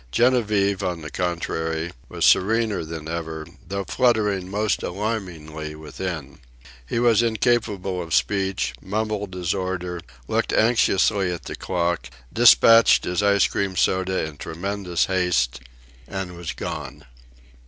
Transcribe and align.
Genevieve, 0.09 0.81
on 0.81 1.03
the 1.03 1.11
contrary, 1.11 1.91
was 2.09 2.25
serener 2.25 2.83
than 2.83 3.07
ever, 3.07 3.45
though 3.67 3.83
fluttering 3.83 4.49
most 4.49 4.81
alarmingly 4.81 5.75
within. 5.75 6.39
He 6.87 6.97
was 6.97 7.21
incapable 7.21 8.01
of 8.01 8.11
speech, 8.15 8.73
mumbled 8.81 9.35
his 9.35 9.53
order, 9.53 9.99
looked 10.27 10.53
anxiously 10.53 11.31
at 11.31 11.43
the 11.43 11.55
clock, 11.55 12.07
despatched 12.33 13.03
his 13.03 13.21
ice 13.21 13.45
cream 13.45 13.75
soda 13.75 14.25
in 14.25 14.37
tremendous 14.37 15.05
haste, 15.05 15.59
and 16.07 16.35
was 16.35 16.53
gone. 16.53 17.05